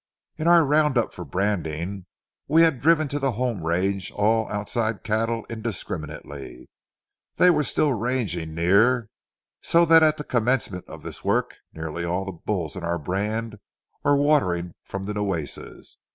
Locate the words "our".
0.47-0.65, 12.83-12.97